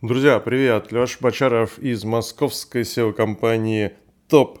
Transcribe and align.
Друзья, 0.00 0.38
привет! 0.38 0.92
Леша 0.92 1.16
Бочаров 1.20 1.80
из 1.80 2.04
московской 2.04 2.82
SEO-компании 2.82 3.94
Top 4.28 4.60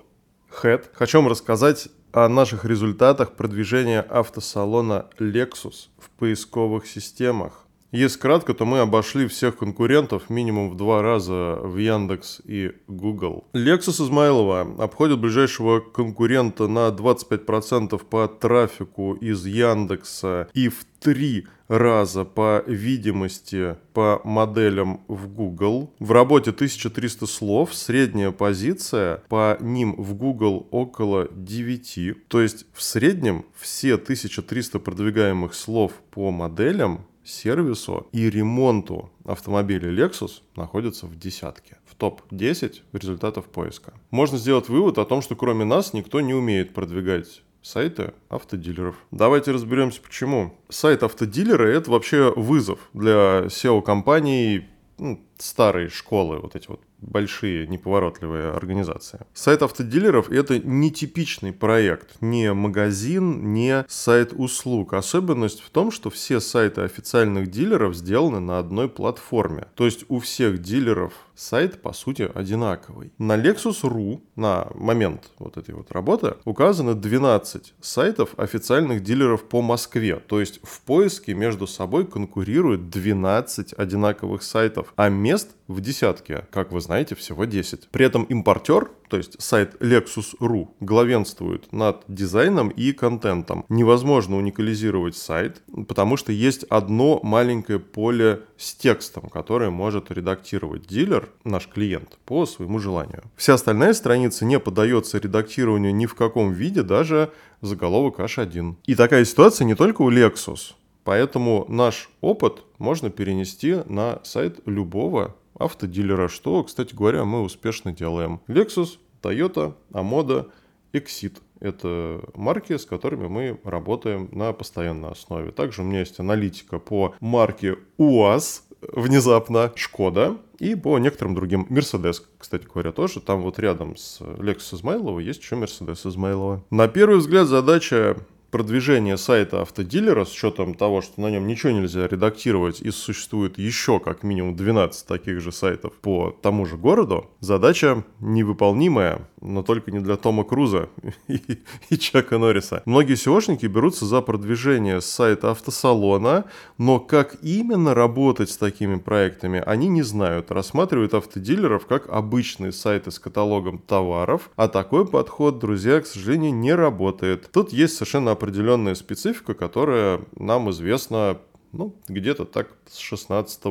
Head. 0.50 0.86
Хочу 0.92 1.18
вам 1.18 1.28
рассказать 1.28 1.90
о 2.10 2.28
наших 2.28 2.64
результатах 2.64 3.34
продвижения 3.34 4.00
автосалона 4.00 5.06
Lexus 5.20 5.90
в 5.96 6.10
поисковых 6.10 6.88
системах. 6.88 7.67
Если 7.90 8.18
кратко, 8.18 8.52
то 8.52 8.66
мы 8.66 8.80
обошли 8.80 9.26
всех 9.26 9.56
конкурентов 9.56 10.28
минимум 10.28 10.68
в 10.68 10.76
два 10.76 11.00
раза 11.00 11.58
в 11.62 11.78
Яндекс 11.78 12.42
и 12.44 12.72
Google. 12.86 13.46
Lexus 13.54 14.04
Измайлова 14.04 14.60
обходит 14.78 15.18
ближайшего 15.18 15.80
конкурента 15.80 16.68
на 16.68 16.88
25% 16.88 17.98
по 18.04 18.28
трафику 18.28 19.14
из 19.14 19.46
Яндекса 19.46 20.48
и 20.52 20.68
в 20.68 20.84
три 21.00 21.46
раза 21.68 22.24
по 22.24 22.62
видимости 22.66 23.76
по 23.94 24.20
моделям 24.22 25.00
в 25.08 25.26
Google. 25.26 25.94
В 25.98 26.12
работе 26.12 26.50
1300 26.50 27.26
слов, 27.26 27.74
средняя 27.74 28.32
позиция 28.32 29.22
по 29.30 29.56
ним 29.60 29.94
в 29.96 30.12
Google 30.14 30.66
около 30.70 31.28
9. 31.30 32.28
То 32.28 32.42
есть 32.42 32.66
в 32.74 32.82
среднем 32.82 33.46
все 33.58 33.94
1300 33.94 34.78
продвигаемых 34.78 35.54
слов 35.54 35.92
по 36.10 36.30
моделям 36.30 37.06
сервису 37.28 38.08
и 38.12 38.30
ремонту 38.30 39.10
автомобилей 39.24 39.94
Lexus 39.94 40.42
находятся 40.56 41.06
в 41.06 41.16
десятке, 41.16 41.76
в 41.86 41.94
топ-10 41.94 42.76
результатов 42.92 43.46
поиска. 43.46 43.92
Можно 44.10 44.38
сделать 44.38 44.68
вывод 44.68 44.98
о 44.98 45.04
том, 45.04 45.22
что 45.22 45.36
кроме 45.36 45.64
нас 45.64 45.92
никто 45.92 46.20
не 46.20 46.34
умеет 46.34 46.74
продвигать 46.74 47.42
сайты 47.62 48.14
автодилеров. 48.28 48.96
Давайте 49.10 49.50
разберемся, 49.50 50.00
почему. 50.00 50.54
Сайт 50.68 51.02
автодилера– 51.02 51.66
это 51.68 51.90
вообще 51.90 52.32
вызов 52.34 52.88
для 52.94 53.44
SEO-компаний 53.46 54.66
ну, 54.98 55.24
старой 55.38 55.88
школы, 55.88 56.38
вот 56.38 56.56
эти 56.56 56.68
вот 56.68 56.80
большие 57.00 57.66
неповоротливые 57.66 58.50
организации. 58.50 59.20
Сайт 59.32 59.62
автодилеров– 59.62 60.30
это 60.30 60.58
нетипичный 60.58 61.52
проект, 61.52 62.20
не 62.20 62.52
магазин, 62.52 63.52
не 63.52 63.84
сайт 63.88 64.32
услуг. 64.32 64.94
Особенность 64.94 65.60
в 65.60 65.70
том, 65.70 65.90
что 65.90 66.10
все 66.10 66.40
сайты 66.40 66.82
официальных 66.82 67.50
дилеров 67.50 67.94
сделаны 67.94 68.40
на 68.40 68.58
одной 68.58 68.88
платформе. 68.88 69.66
То 69.74 69.84
есть 69.84 70.04
у 70.08 70.18
всех 70.18 70.60
дилеров 70.60 71.12
сайт, 71.38 71.80
по 71.82 71.92
сути, 71.92 72.28
одинаковый. 72.34 73.12
На 73.18 73.36
Lexus.ru 73.36 74.20
на 74.34 74.68
момент 74.74 75.30
вот 75.38 75.56
этой 75.56 75.74
вот 75.74 75.92
работы 75.92 76.34
указано 76.44 76.94
12 76.94 77.74
сайтов 77.80 78.30
официальных 78.36 79.02
дилеров 79.02 79.44
по 79.44 79.62
Москве. 79.62 80.16
То 80.16 80.40
есть 80.40 80.60
в 80.64 80.80
поиске 80.80 81.34
между 81.34 81.66
собой 81.66 82.06
конкурируют 82.06 82.90
12 82.90 83.72
одинаковых 83.74 84.42
сайтов, 84.42 84.92
а 84.96 85.08
мест 85.28 85.50
в 85.66 85.82
десятке, 85.82 86.46
как 86.50 86.72
вы 86.72 86.80
знаете, 86.80 87.14
всего 87.14 87.44
10. 87.44 87.88
При 87.90 88.06
этом 88.06 88.22
импортер, 88.24 88.90
то 89.10 89.18
есть 89.18 89.40
сайт 89.42 89.76
Lexus.ru, 89.82 90.68
главенствует 90.80 91.70
над 91.70 92.02
дизайном 92.08 92.70
и 92.70 92.92
контентом. 92.92 93.66
Невозможно 93.68 94.38
уникализировать 94.38 95.16
сайт, 95.16 95.62
потому 95.86 96.16
что 96.16 96.32
есть 96.32 96.64
одно 96.70 97.20
маленькое 97.22 97.78
поле 97.78 98.40
с 98.56 98.74
текстом, 98.74 99.28
которое 99.28 99.68
может 99.68 100.10
редактировать 100.10 100.86
дилер, 100.86 101.28
наш 101.44 101.68
клиент, 101.68 102.18
по 102.24 102.46
своему 102.46 102.78
желанию. 102.78 103.24
Вся 103.36 103.52
остальная 103.52 103.92
страница 103.92 104.46
не 104.46 104.58
поддается 104.58 105.18
редактированию 105.18 105.94
ни 105.94 106.06
в 106.06 106.14
каком 106.14 106.52
виде, 106.52 106.82
даже 106.82 107.32
заголовок 107.60 108.18
H1. 108.18 108.76
И 108.86 108.94
такая 108.94 109.26
ситуация 109.26 109.66
не 109.66 109.74
только 109.74 110.00
у 110.00 110.10
Lexus. 110.10 110.72
Поэтому 111.08 111.64
наш 111.70 112.10
опыт 112.20 112.64
можно 112.76 113.08
перенести 113.08 113.76
на 113.86 114.20
сайт 114.24 114.60
любого 114.66 115.36
автодилера, 115.54 116.28
что, 116.28 116.62
кстати 116.64 116.94
говоря, 116.94 117.24
мы 117.24 117.40
успешно 117.40 117.92
делаем. 117.94 118.42
Lexus, 118.46 118.98
Toyota, 119.22 119.72
Amoda, 119.90 120.50
Exit. 120.92 121.38
Это 121.60 122.20
марки, 122.34 122.76
с 122.76 122.84
которыми 122.84 123.26
мы 123.26 123.58
работаем 123.64 124.28
на 124.32 124.52
постоянной 124.52 125.12
основе. 125.12 125.50
Также 125.50 125.80
у 125.80 125.86
меня 125.86 126.00
есть 126.00 126.20
аналитика 126.20 126.78
по 126.78 127.14
марке 127.20 127.78
УАЗ, 127.96 128.64
внезапно 128.82 129.72
Шкода 129.76 130.36
и 130.58 130.74
по 130.74 130.98
некоторым 130.98 131.34
другим. 131.34 131.66
Мерседес, 131.70 132.22
кстати 132.36 132.66
говоря, 132.66 132.92
тоже. 132.92 133.22
Там 133.22 133.40
вот 133.40 133.58
рядом 133.58 133.96
с 133.96 134.20
Lexus 134.20 134.74
Измайлова 134.74 135.20
есть 135.20 135.40
еще 135.40 135.56
Мерседес 135.56 136.04
Измайлова. 136.04 136.62
На 136.68 136.86
первый 136.86 137.16
взгляд 137.16 137.46
задача 137.46 138.18
продвижение 138.50 139.16
сайта 139.16 139.62
автодилера 139.62 140.24
с 140.24 140.32
учетом 140.32 140.74
того, 140.74 141.02
что 141.02 141.20
на 141.20 141.30
нем 141.30 141.46
ничего 141.46 141.72
нельзя 141.72 142.06
редактировать 142.06 142.80
и 142.80 142.90
существует 142.90 143.58
еще 143.58 144.00
как 144.00 144.22
минимум 144.22 144.56
12 144.56 145.06
таких 145.06 145.40
же 145.40 145.52
сайтов 145.52 145.94
по 145.94 146.36
тому 146.42 146.66
же 146.66 146.76
городу, 146.76 147.30
задача 147.40 148.04
невыполнимая, 148.20 149.28
но 149.40 149.62
только 149.62 149.90
не 149.90 150.00
для 150.00 150.16
Тома 150.16 150.44
Круза 150.44 150.88
и, 151.28 151.96
Чака 151.98 152.38
Норриса. 152.38 152.82
Многие 152.86 153.14
SEOшники 153.14 153.66
берутся 153.66 154.06
за 154.06 154.20
продвижение 154.20 155.00
сайта 155.00 155.50
автосалона, 155.50 156.44
но 156.78 157.00
как 157.00 157.36
именно 157.42 157.94
работать 157.94 158.50
с 158.50 158.56
такими 158.56 158.96
проектами, 158.96 159.62
они 159.64 159.88
не 159.88 160.02
знают. 160.02 160.50
Рассматривают 160.50 161.14
автодилеров 161.14 161.86
как 161.86 162.08
обычные 162.08 162.72
сайты 162.72 163.10
с 163.10 163.18
каталогом 163.18 163.78
товаров, 163.78 164.50
а 164.56 164.68
такой 164.68 165.06
подход, 165.06 165.58
друзья, 165.58 166.00
к 166.00 166.06
сожалению, 166.06 166.54
не 166.54 166.74
работает. 166.74 167.50
Тут 167.52 167.72
есть 167.72 167.94
совершенно 167.94 168.32
определенная 168.38 168.94
специфика, 168.94 169.54
которая 169.54 170.20
нам 170.36 170.70
известна 170.70 171.38
ну, 171.72 171.94
где-то 172.08 172.44
так 172.44 172.68
с 172.88 172.98
16 172.98 173.62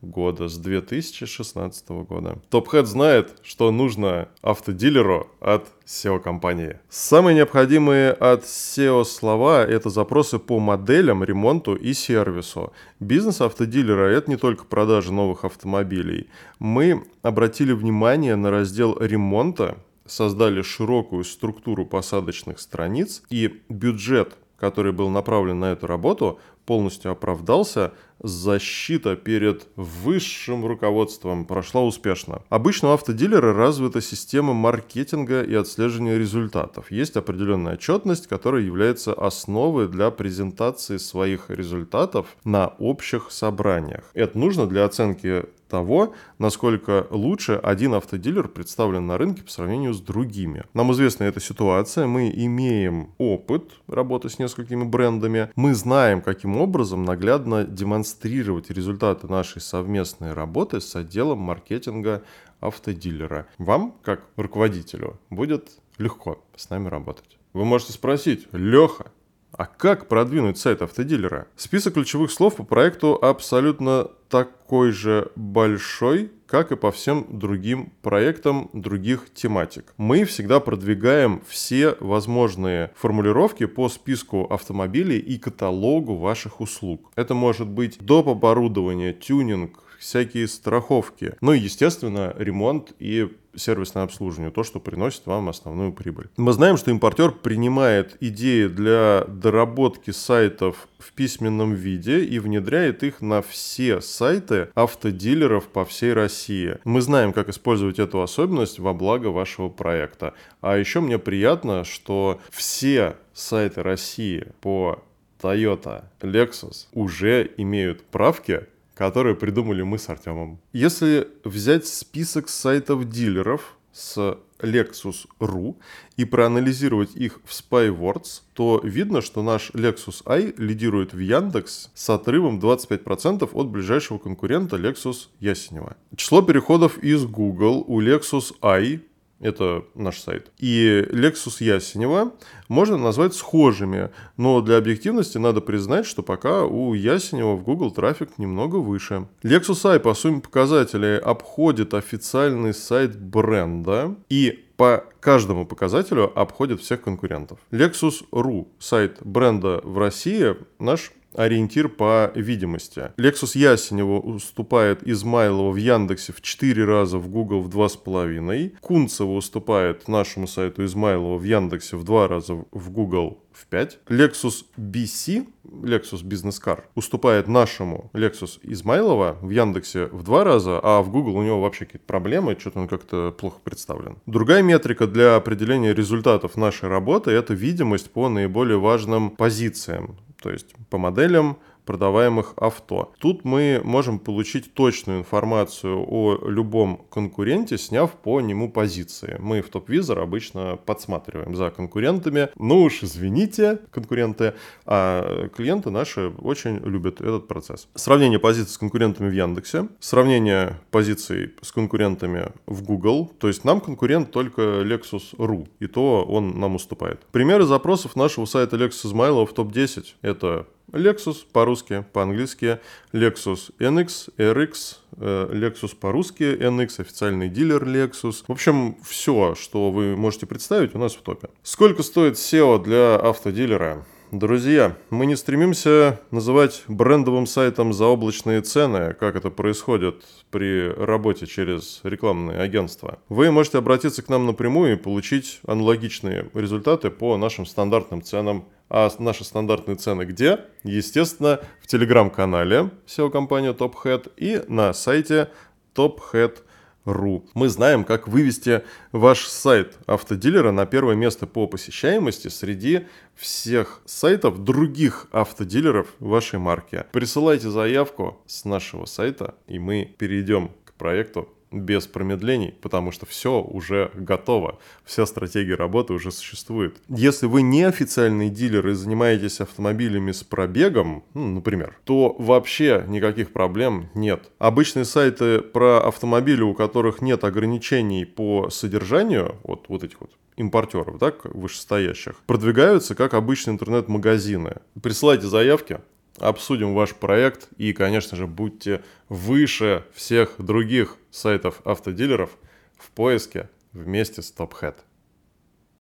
года, 0.00 0.48
с 0.48 0.56
2016 0.56 1.88
года. 1.90 2.38
Топхед 2.48 2.86
знает, 2.86 3.38
что 3.42 3.70
нужно 3.70 4.28
автодилеру 4.40 5.28
от 5.40 5.68
SEO-компании. 5.84 6.78
Самые 6.88 7.36
необходимые 7.36 8.12
от 8.12 8.44
SEO 8.44 9.04
слова– 9.04 9.64
это 9.66 9.90
запросы 9.90 10.38
по 10.38 10.58
моделям, 10.58 11.22
ремонту 11.24 11.74
и 11.74 11.92
сервису. 11.92 12.72
Бизнес 13.00 13.40
автодилера– 13.40 14.10
это 14.10 14.30
не 14.30 14.36
только 14.36 14.64
продажа 14.64 15.12
новых 15.12 15.44
автомобилей. 15.44 16.28
Мы 16.58 17.04
обратили 17.22 17.72
внимание 17.72 18.36
на 18.36 18.50
раздел 18.50 18.96
ремонта, 18.98 19.76
создали 20.06 20.62
широкую 20.62 21.24
структуру 21.24 21.86
посадочных 21.86 22.60
страниц, 22.60 23.22
и 23.30 23.62
бюджет, 23.68 24.36
который 24.58 24.92
был 24.92 25.08
направлен 25.08 25.60
на 25.60 25.72
эту 25.72 25.86
работу, 25.86 26.38
полностью 26.64 27.10
оправдался, 27.10 27.92
защита 28.20 29.16
перед 29.16 29.66
высшим 29.76 30.64
руководством 30.64 31.44
прошла 31.44 31.82
успешно. 31.82 32.42
Обычно 32.48 32.90
у 32.90 32.92
автодилера 32.92 33.52
развита 33.52 34.00
система 34.00 34.54
маркетинга 34.54 35.42
и 35.42 35.54
отслеживания 35.54 36.16
результатов. 36.16 36.90
Есть 36.90 37.16
определенная 37.16 37.74
отчетность, 37.74 38.28
которая 38.28 38.62
является 38.62 39.12
основой 39.12 39.88
для 39.88 40.10
презентации 40.10 40.98
своих 40.98 41.50
результатов 41.50 42.36
на 42.44 42.68
общих 42.78 43.30
собраниях. 43.30 44.04
Это 44.14 44.38
нужно 44.38 44.66
для 44.66 44.84
оценки 44.84 45.44
того, 45.72 46.12
насколько 46.38 47.06
лучше 47.08 47.54
один 47.54 47.94
автодилер 47.94 48.46
представлен 48.46 49.06
на 49.06 49.16
рынке 49.16 49.42
по 49.42 49.50
сравнению 49.50 49.94
с 49.94 50.02
другими. 50.02 50.64
Нам 50.74 50.92
известна 50.92 51.24
эта 51.24 51.40
ситуация, 51.40 52.06
мы 52.06 52.30
имеем 52.30 53.14
опыт 53.16 53.72
работы 53.88 54.28
с 54.28 54.38
несколькими 54.38 54.84
брендами, 54.84 55.50
мы 55.56 55.72
знаем, 55.74 56.20
каким 56.20 56.58
образом 56.58 57.04
наглядно 57.04 57.64
демонстрировать 57.64 58.68
результаты 58.70 59.28
нашей 59.28 59.62
совместной 59.62 60.34
работы 60.34 60.82
с 60.82 60.94
отделом 60.94 61.38
маркетинга 61.38 62.22
автодилера. 62.60 63.46
Вам, 63.56 63.94
как 64.02 64.28
руководителю, 64.36 65.18
будет 65.30 65.70
легко 65.96 66.44
с 66.54 66.68
нами 66.68 66.88
работать. 66.88 67.38
Вы 67.54 67.64
можете 67.64 67.94
спросить, 67.94 68.46
Леха, 68.52 69.10
а 69.52 69.66
как 69.66 70.08
продвинуть 70.08 70.58
сайт 70.58 70.82
автодилера? 70.82 71.46
Список 71.56 71.94
ключевых 71.94 72.30
слов 72.30 72.56
по 72.56 72.64
проекту 72.64 73.18
абсолютно 73.20 74.08
такой 74.28 74.92
же 74.92 75.30
большой, 75.36 76.32
как 76.46 76.72
и 76.72 76.76
по 76.76 76.90
всем 76.90 77.26
другим 77.28 77.92
проектам 78.00 78.70
других 78.72 79.32
тематик. 79.34 79.92
Мы 79.98 80.24
всегда 80.24 80.58
продвигаем 80.58 81.42
все 81.46 81.96
возможные 82.00 82.92
формулировки 82.96 83.66
по 83.66 83.90
списку 83.90 84.44
автомобилей 84.44 85.18
и 85.18 85.38
каталогу 85.38 86.16
ваших 86.16 86.60
услуг. 86.60 87.10
Это 87.14 87.34
может 87.34 87.68
быть 87.68 87.98
доп. 88.00 88.28
оборудование, 88.28 89.12
тюнинг, 89.12 89.82
всякие 90.02 90.48
страховки. 90.48 91.34
Ну 91.40 91.52
и, 91.52 91.60
естественно, 91.60 92.34
ремонт 92.36 92.92
и 92.98 93.30
сервисное 93.54 94.02
обслуживание, 94.02 94.50
то, 94.50 94.64
что 94.64 94.80
приносит 94.80 95.26
вам 95.26 95.48
основную 95.48 95.92
прибыль. 95.92 96.28
Мы 96.36 96.52
знаем, 96.52 96.76
что 96.76 96.90
импортер 96.90 97.30
принимает 97.30 98.16
идеи 98.20 98.66
для 98.66 99.24
доработки 99.28 100.10
сайтов 100.10 100.88
в 100.98 101.12
письменном 101.12 101.74
виде 101.74 102.24
и 102.24 102.38
внедряет 102.38 103.02
их 103.04 103.20
на 103.20 103.42
все 103.42 104.00
сайты 104.00 104.70
автодилеров 104.74 105.68
по 105.68 105.84
всей 105.84 106.14
России. 106.14 106.78
Мы 106.84 107.00
знаем, 107.00 107.32
как 107.32 107.48
использовать 107.48 107.98
эту 107.98 108.22
особенность 108.22 108.78
во 108.78 108.94
благо 108.94 109.28
вашего 109.28 109.68
проекта. 109.68 110.34
А 110.60 110.76
еще 110.76 111.00
мне 111.00 111.18
приятно, 111.18 111.84
что 111.84 112.40
все 112.50 113.16
сайты 113.34 113.82
России 113.82 114.48
по 114.60 115.02
Toyota, 115.42 116.04
Lexus 116.20 116.86
уже 116.92 117.50
имеют 117.56 118.04
правки 118.04 118.66
которые 118.94 119.34
придумали 119.34 119.82
мы 119.82 119.98
с 119.98 120.08
Артемом. 120.08 120.58
Если 120.72 121.28
взять 121.44 121.86
список 121.86 122.48
сайтов 122.48 123.08
дилеров 123.08 123.76
с 123.92 124.38
Lexus.ru 124.58 125.76
и 126.16 126.24
проанализировать 126.24 127.14
их 127.14 127.40
в 127.44 127.50
SpyWords, 127.50 128.42
то 128.54 128.80
видно, 128.82 129.20
что 129.20 129.42
наш 129.42 129.70
Lexus 129.70 130.22
i 130.26 130.54
лидирует 130.56 131.12
в 131.12 131.18
Яндекс 131.18 131.90
с 131.94 132.10
отрывом 132.10 132.58
25% 132.58 133.48
от 133.52 133.66
ближайшего 133.68 134.18
конкурента 134.18 134.76
Lexus 134.76 135.28
Ясенева. 135.40 135.96
Число 136.16 136.42
переходов 136.42 136.98
из 136.98 137.24
Google 137.26 137.84
у 137.86 138.00
Lexus 138.00 138.54
i 138.62 139.00
это 139.42 139.84
наш 139.94 140.18
сайт. 140.18 140.50
И 140.58 141.04
Lexus 141.10 141.62
Ясенева 141.62 142.32
можно 142.68 142.96
назвать 142.96 143.34
схожими, 143.34 144.10
но 144.36 144.60
для 144.62 144.78
объективности 144.78 145.36
надо 145.36 145.60
признать, 145.60 146.06
что 146.06 146.22
пока 146.22 146.64
у 146.64 146.94
Ясенева 146.94 147.56
в 147.56 147.64
Google 147.64 147.90
трафик 147.90 148.38
немного 148.38 148.76
выше. 148.76 149.26
Lexus 149.42 149.90
I 149.90 150.00
по 150.00 150.14
сумме 150.14 150.40
показателей 150.40 151.18
обходит 151.18 151.92
официальный 151.92 152.72
сайт 152.72 153.20
бренда 153.20 154.14
и 154.30 154.64
по 154.76 155.04
каждому 155.20 155.66
показателю 155.66 156.32
обходит 156.38 156.80
всех 156.80 157.02
конкурентов. 157.02 157.58
Lexus.ru, 157.70 158.68
сайт 158.78 159.18
бренда 159.20 159.80
в 159.84 159.98
России, 159.98 160.56
наш 160.78 161.12
ориентир 161.34 161.88
по 161.88 162.30
видимости. 162.34 163.12
Lexus 163.16 163.58
Ясенева 163.58 164.18
уступает 164.18 165.06
Измайлова 165.06 165.70
в 165.70 165.76
Яндексе 165.76 166.32
в 166.32 166.40
4 166.40 166.84
раза, 166.84 167.18
в 167.18 167.28
Google 167.28 167.62
в 167.62 167.68
2,5. 167.68 168.76
Кунцева 168.80 169.32
уступает 169.32 170.08
нашему 170.08 170.46
сайту 170.46 170.84
Измайлова 170.84 171.36
в 171.36 171.44
Яндексе 171.44 171.96
в 171.96 172.04
2 172.04 172.28
раза, 172.28 172.64
в 172.70 172.90
Google 172.90 173.42
в 173.52 173.66
5. 173.66 174.00
Lexus 174.08 174.64
BC, 174.76 175.46
Lexus 175.64 176.24
Business 176.24 176.60
Car, 176.62 176.82
уступает 176.94 177.48
нашему 177.48 178.10
Lexus 178.12 178.58
Измайлова 178.62 179.38
в 179.40 179.50
Яндексе 179.50 180.06
в 180.06 180.22
два 180.22 180.44
раза, 180.44 180.80
а 180.82 181.02
в 181.02 181.10
Google 181.10 181.36
у 181.36 181.42
него 181.42 181.60
вообще 181.60 181.84
какие-то 181.84 182.06
проблемы, 182.06 182.56
что-то 182.58 182.80
он 182.80 182.88
как-то 182.88 183.32
плохо 183.32 183.58
представлен. 183.62 184.18
Другая 184.26 184.62
метрика 184.62 185.06
для 185.06 185.36
определения 185.36 185.94
результатов 185.94 186.56
нашей 186.56 186.88
работы– 186.88 187.30
это 187.32 187.54
видимость 187.54 188.10
по 188.10 188.28
наиболее 188.28 188.78
важным 188.78 189.30
позициям 189.30 190.16
то 190.42 190.50
есть 190.50 190.74
по 190.90 190.98
моделям 190.98 191.58
продаваемых 191.84 192.54
авто. 192.56 193.12
Тут 193.18 193.44
мы 193.44 193.80
можем 193.84 194.18
получить 194.18 194.74
точную 194.74 195.20
информацию 195.20 196.04
о 196.08 196.38
любом 196.46 197.04
конкуренте, 197.10 197.78
сняв 197.78 198.12
по 198.12 198.40
нему 198.40 198.70
позиции. 198.70 199.36
Мы 199.40 199.62
в 199.62 199.70
TopVisor 199.70 200.20
обычно 200.20 200.76
подсматриваем 200.76 201.54
за 201.56 201.70
конкурентами. 201.70 202.48
Ну 202.56 202.82
уж 202.82 203.02
извините, 203.02 203.80
конкуренты, 203.90 204.54
а 204.86 205.48
клиенты 205.48 205.90
наши 205.90 206.28
очень 206.40 206.76
любят 206.78 207.20
этот 207.20 207.48
процесс. 207.48 207.88
Сравнение 207.94 208.38
позиций 208.38 208.72
с 208.72 208.78
конкурентами 208.78 209.28
в 209.28 209.32
Яндексе, 209.32 209.88
сравнение 210.00 210.78
позиций 210.90 211.52
с 211.60 211.72
конкурентами 211.72 212.52
в 212.66 212.82
Google, 212.82 213.30
то 213.38 213.48
есть 213.48 213.64
нам 213.64 213.80
конкурент 213.80 214.30
только 214.30 214.62
Lexus.ru, 214.62 215.68
и 215.80 215.86
то 215.86 216.24
он 216.24 216.58
нам 216.60 216.76
уступает. 216.76 217.20
Примеры 217.32 217.64
запросов 217.64 218.16
нашего 218.16 218.44
сайта 218.44 218.76
Lexus 218.76 219.08
Измайлова 219.08 219.46
в 219.46 219.52
топ-10– 219.52 220.04
это 220.22 220.66
Lexus 220.90 221.44
по-русски, 221.52 222.04
по-английски 222.12 222.78
Lexus 223.12 223.70
NX, 223.78 224.30
RX, 224.36 224.96
э, 225.16 225.48
Lexus 225.52 225.96
по-русски 225.96 226.42
NX, 226.42 227.00
официальный 227.00 227.48
дилер 227.48 227.84
Lexus. 227.84 228.44
В 228.46 228.52
общем, 228.52 228.96
все, 229.02 229.54
что 229.54 229.90
вы 229.90 230.16
можете 230.16 230.46
представить, 230.46 230.94
у 230.94 230.98
нас 230.98 231.14
в 231.14 231.22
топе. 231.22 231.48
Сколько 231.62 232.02
стоит 232.02 232.34
SEO 232.34 232.82
для 232.82 233.16
автодилера? 233.16 234.04
Друзья, 234.32 234.96
мы 235.10 235.26
не 235.26 235.36
стремимся 235.36 236.18
называть 236.30 236.84
брендовым 236.88 237.46
сайтом 237.46 237.92
заоблачные 237.92 238.62
цены, 238.62 239.12
как 239.12 239.36
это 239.36 239.50
происходит 239.50 240.24
при 240.50 240.88
работе 240.88 241.46
через 241.46 242.00
рекламные 242.02 242.58
агентства. 242.58 243.18
Вы 243.28 243.50
можете 243.50 243.76
обратиться 243.76 244.22
к 244.22 244.30
нам 244.30 244.46
напрямую 244.46 244.94
и 244.94 244.96
получить 244.96 245.60
аналогичные 245.66 246.48
результаты 246.54 247.10
по 247.10 247.36
нашим 247.36 247.66
стандартным 247.66 248.22
ценам 248.22 248.64
а 248.92 249.10
наши 249.18 249.42
стандартные 249.42 249.96
цены 249.96 250.24
где? 250.24 250.66
Естественно, 250.84 251.60
в 251.80 251.86
телеграм-канале 251.86 252.90
SEO-компании 253.06 253.74
TopHead 253.74 254.32
и 254.36 254.62
на 254.68 254.92
сайте 254.92 255.48
tophead.ru. 255.94 257.42
Мы 257.54 257.68
знаем, 257.70 258.04
как 258.04 258.28
вывести 258.28 258.82
ваш 259.10 259.46
сайт 259.46 259.96
автодилера 260.04 260.72
на 260.72 260.84
первое 260.84 261.14
место 261.14 261.46
по 261.46 261.66
посещаемости 261.66 262.48
среди 262.48 263.06
всех 263.34 264.02
сайтов 264.04 264.62
других 264.62 265.26
автодилеров 265.32 266.08
вашей 266.18 266.58
марки. 266.58 267.06
Присылайте 267.12 267.70
заявку 267.70 268.42
с 268.46 268.66
нашего 268.66 269.06
сайта, 269.06 269.54
и 269.68 269.78
мы 269.78 270.14
перейдем 270.18 270.70
к 270.84 270.92
проекту 270.92 271.48
без 271.72 272.06
промедлений, 272.06 272.74
потому 272.80 273.12
что 273.12 273.26
все 273.26 273.60
уже 273.60 274.10
готово, 274.14 274.78
вся 275.04 275.26
стратегия 275.26 275.74
работы 275.74 276.12
уже 276.12 276.30
существует. 276.30 276.96
Если 277.08 277.46
вы 277.46 277.62
не 277.62 277.82
официальный 277.82 278.50
дилер 278.50 278.88
и 278.88 278.92
занимаетесь 278.92 279.60
автомобилями 279.60 280.32
с 280.32 280.44
пробегом, 280.44 281.24
ну, 281.34 281.46
например, 281.54 281.96
то 282.04 282.36
вообще 282.38 283.04
никаких 283.08 283.52
проблем 283.52 284.10
нет. 284.14 284.50
Обычные 284.58 285.04
сайты 285.04 285.60
про 285.60 286.06
автомобили, 286.06 286.62
у 286.62 286.74
которых 286.74 287.22
нет 287.22 287.44
ограничений 287.44 288.24
по 288.24 288.70
содержанию, 288.70 289.56
вот, 289.64 289.86
вот 289.88 290.04
этих 290.04 290.20
вот 290.20 290.30
импортеров, 290.56 291.18
так, 291.18 291.44
вышестоящих, 291.44 292.36
продвигаются 292.46 293.14
как 293.14 293.34
обычные 293.34 293.74
интернет-магазины. 293.74 294.76
Присылайте 295.02 295.46
заявки, 295.46 296.00
обсудим 296.42 296.94
ваш 296.94 297.14
проект 297.14 297.68
и, 297.78 297.92
конечно 297.92 298.36
же, 298.36 298.46
будьте 298.46 299.02
выше 299.28 300.04
всех 300.12 300.56
других 300.58 301.16
сайтов 301.30 301.80
автодилеров 301.84 302.50
в 302.98 303.10
поиске 303.10 303.68
вместе 303.92 304.42
с 304.42 304.52
TopHead. 304.52 304.96